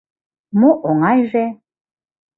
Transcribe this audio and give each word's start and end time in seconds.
Мо 0.59 0.69
оҥайже? 0.89 1.45